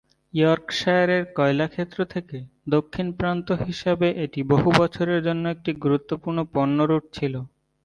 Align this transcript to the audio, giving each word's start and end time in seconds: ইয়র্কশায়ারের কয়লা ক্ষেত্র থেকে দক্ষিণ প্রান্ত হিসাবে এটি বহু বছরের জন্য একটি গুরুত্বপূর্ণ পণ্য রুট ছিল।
ইয়র্কশায়ারের 0.33 1.23
কয়লা 1.35 1.67
ক্ষেত্র 1.67 1.99
থেকে 2.05 2.37
দক্ষিণ 2.69 3.07
প্রান্ত 3.19 3.47
হিসাবে 3.65 4.07
এটি 4.23 4.39
বহু 4.51 4.69
বছরের 4.79 5.19
জন্য 5.23 5.43
একটি 5.49 5.71
গুরুত্বপূর্ণ 5.83 6.39
পণ্য 6.53 6.77
রুট 6.83 7.05
ছিল। 7.13 7.33